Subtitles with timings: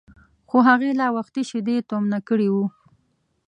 [0.49, 2.65] خو هغې لا وختي شیدې تومنه کړي وو.